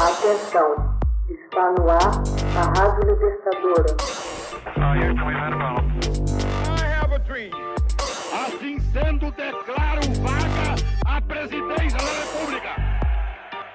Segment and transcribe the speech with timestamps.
[0.00, 0.96] Atenção,
[1.28, 2.22] está no ar
[2.56, 3.96] a Rádio Libertadora.
[8.32, 12.76] Assim sendo, declaro vaga a presidência da República.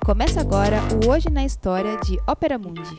[0.05, 2.97] Começa agora o Hoje na História de Ópera Mundi.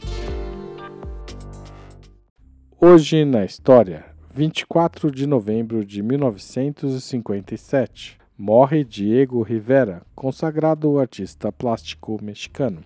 [2.79, 4.05] Hoje na História,
[4.35, 12.85] 24 de novembro de 1957, morre Diego Rivera, consagrado artista plástico mexicano.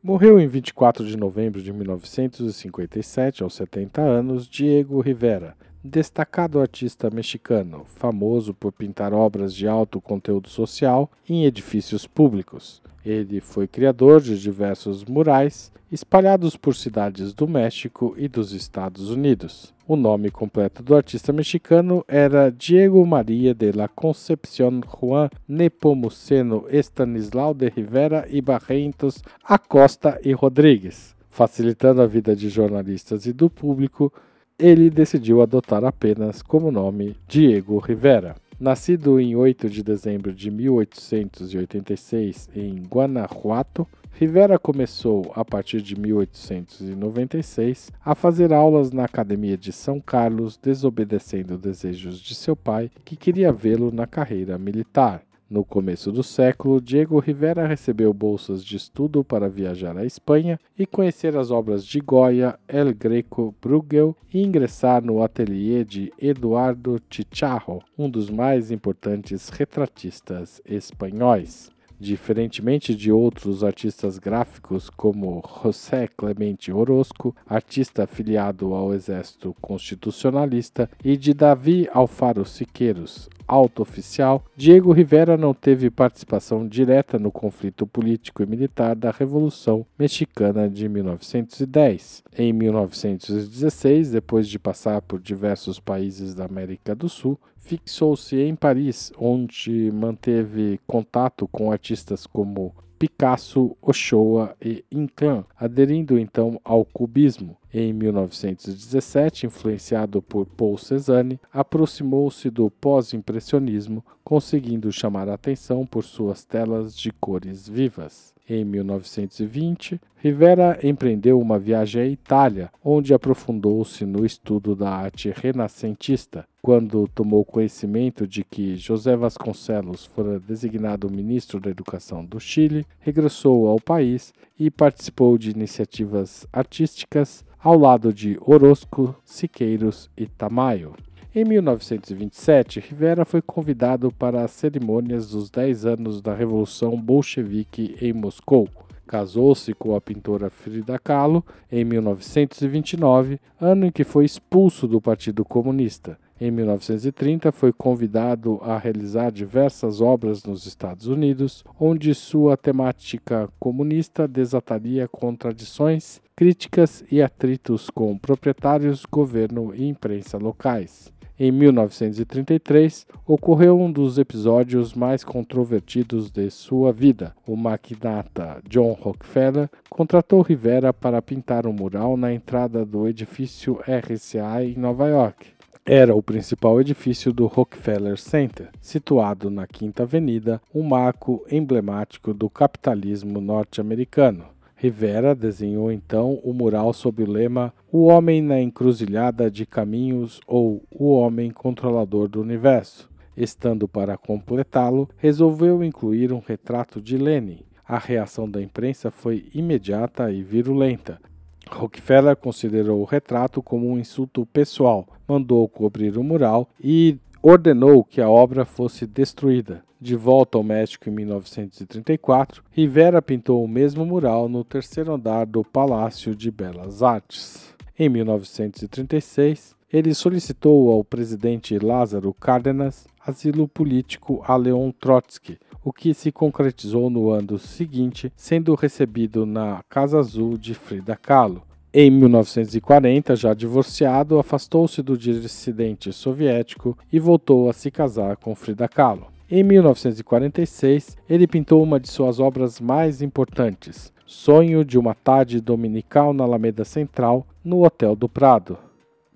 [0.00, 7.84] Morreu em 24 de novembro de 1957, aos 70 anos, Diego Rivera, destacado artista mexicano,
[7.84, 12.82] famoso por pintar obras de alto conteúdo social em edifícios públicos.
[13.04, 19.72] Ele foi criador de diversos murais espalhados por cidades do México e dos Estados Unidos.
[19.86, 27.54] O nome completo do artista mexicano era Diego María de la Concepción Juan Nepomuceno Estanislao
[27.54, 31.16] de Rivera e Barrentos Acosta e Rodrigues.
[31.30, 34.12] Facilitando a vida de jornalistas e do público,
[34.58, 38.34] ele decidiu adotar apenas como nome Diego Rivera.
[38.58, 43.86] Nascido em 8 de dezembro de 1886 em Guanajuato,
[44.18, 51.56] Rivera começou, a partir de 1896, a fazer aulas na Academia de São Carlos, desobedecendo
[51.56, 55.22] desejos de seu pai, que queria vê-lo na carreira militar.
[55.50, 60.84] No começo do século, Diego Rivera recebeu bolsas de estudo para viajar à Espanha e
[60.84, 67.82] conhecer as obras de Goya, El Greco, Bruegel e ingressar no ateliê de Eduardo Chicharro,
[67.96, 71.70] um dos mais importantes retratistas espanhóis.
[71.98, 81.16] Diferentemente de outros artistas gráficos como José Clemente Orozco, artista afiliado ao Exército Constitucionalista, e
[81.16, 88.42] de Davi Alfaro Siqueiros, alto oficial, Diego Rivera não teve participação direta no conflito político
[88.42, 92.22] e militar da Revolução Mexicana de 1910.
[92.36, 99.10] Em 1916, depois de passar por diversos países da América do Sul, fixou-se em Paris,
[99.18, 107.56] onde manteve contato com artistas como Picasso, Ochoa e Inclán, aderindo então ao cubismo.
[107.72, 116.44] Em 1917, influenciado por Paul Cézanne, aproximou-se do pós-impressionismo, conseguindo chamar a atenção por suas
[116.44, 118.34] telas de cores vivas.
[118.50, 126.46] Em 1920, Rivera empreendeu uma viagem à Itália, onde aprofundou-se no estudo da arte renascentista.
[126.62, 133.68] Quando tomou conhecimento de que José Vasconcelos fora designado ministro da Educação do Chile, regressou
[133.68, 140.94] ao país e participou de iniciativas artísticas ao lado de Orozco, Siqueiros e Tamayo.
[141.40, 148.12] Em 1927, Rivera foi convidado para as cerimônias dos 10 anos da Revolução Bolchevique em
[148.12, 148.68] Moscou.
[149.06, 155.44] Casou-se com a pintora Frida Kahlo em 1929, ano em que foi expulso do Partido
[155.44, 156.18] Comunista.
[156.40, 164.26] Em 1930, foi convidado a realizar diversas obras nos Estados Unidos, onde sua temática comunista
[164.26, 171.16] desataria contradições, críticas e atritos com proprietários, governo e imprensa locais.
[171.40, 177.32] Em 1933, ocorreu um dos episódios mais controvertidos de sua vida.
[177.46, 184.64] O magnata John Rockefeller contratou Rivera para pintar um mural na entrada do edifício RCA
[184.64, 185.46] em Nova York.
[185.86, 192.50] Era o principal edifício do Rockefeller Center, situado na Quinta Avenida, um marco emblemático do
[192.50, 194.57] capitalismo norte-americano.
[194.80, 200.84] Rivera desenhou então o mural sob o lema O Homem na Encruzilhada de Caminhos ou
[200.88, 203.10] O Homem Controlador do Universo.
[203.36, 207.58] Estando para completá-lo, resolveu incluir um retrato de Lenin.
[207.86, 211.20] A reação da imprensa foi imediata e virulenta.
[211.68, 218.20] Rockefeller considerou o retrato como um insulto pessoal, mandou cobrir o mural e ordenou que
[218.20, 219.87] a obra fosse destruída.
[220.00, 225.64] De volta ao México em 1934, Rivera pintou o mesmo mural no terceiro andar do
[225.64, 227.74] Palácio de Belas Artes.
[227.98, 236.14] Em 1936, ele solicitou ao presidente Lázaro Cárdenas asilo político a Leon Trotsky, o que
[236.14, 241.62] se concretizou no ano seguinte, sendo recebido na Casa Azul de Frida Kahlo.
[241.92, 248.86] Em 1940, já divorciado, afastou-se do dissidente soviético e voltou a se casar com Frida
[248.86, 249.37] Kahlo.
[249.50, 256.34] Em 1946, ele pintou uma de suas obras mais importantes, Sonho de uma tarde dominical
[256.34, 258.76] na Alameda Central, no Hotel do Prado.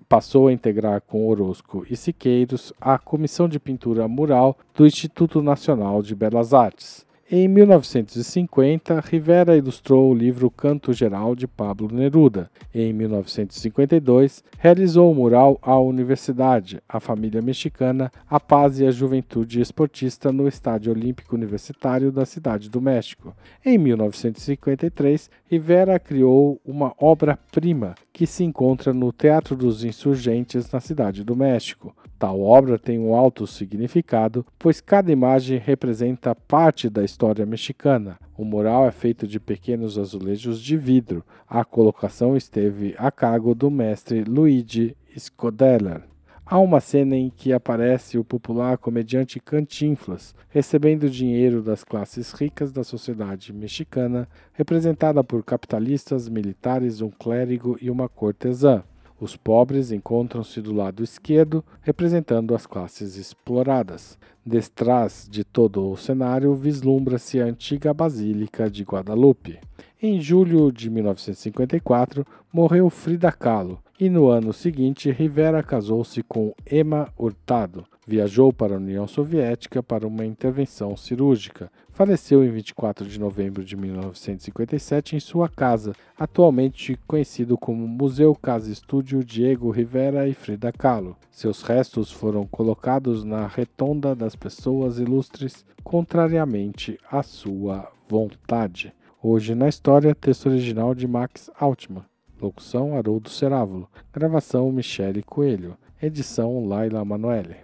[0.07, 6.03] Passou a integrar com Orozco e Siqueiros a Comissão de Pintura Mural do Instituto Nacional
[6.03, 7.07] de Belas Artes.
[7.31, 12.51] Em 1950, Rivera ilustrou o livro Canto Geral de Pablo Neruda.
[12.75, 19.61] Em 1952, realizou o mural A Universidade, a Família Mexicana, a Paz e a Juventude
[19.61, 23.33] Esportista no Estádio Olímpico Universitário da Cidade do México.
[23.65, 31.23] Em 1953, Rivera criou uma obra-prima que se encontra no Teatro dos Insurgentes na Cidade
[31.23, 31.95] do México.
[32.23, 38.17] Tal obra tem um alto significado, pois cada imagem representa parte da história mexicana.
[38.37, 41.21] O mural é feito de pequenos azulejos de vidro.
[41.45, 46.03] A colocação esteve a cargo do mestre Luigi Scodeller.
[46.45, 52.71] Há uma cena em que aparece o popular comediante Cantinflas recebendo dinheiro das classes ricas
[52.71, 58.81] da sociedade mexicana, representada por capitalistas, militares, um clérigo e uma cortesã.
[59.19, 64.17] Os pobres encontram-se do lado esquerdo, representando as classes exploradas.
[64.45, 69.57] Detrás de todo o cenário vislumbra-se a antiga Basílica de Guadalupe.
[70.01, 77.07] Em julho de 1954, morreu Frida Kahlo, e no ano seguinte Rivera casou-se com Emma
[77.17, 77.85] Hurtado.
[78.05, 81.71] Viajou para a União Soviética para uma intervenção cirúrgica.
[81.89, 88.69] Faleceu em 24 de novembro de 1957 em sua casa, atualmente conhecido como Museu Casa
[88.69, 91.15] Estúdio Diego Rivera e Frida Kahlo.
[91.31, 98.93] Seus restos foram colocados na Retonda das Pessoas Ilustres, contrariamente à sua vontade.
[99.21, 102.03] Hoje na história, texto original de Max Altman.
[102.41, 103.87] Locução Haroldo Cerávulo.
[104.11, 105.77] Gravação Michele Coelho.
[106.01, 107.57] Edição Laila Manoeli.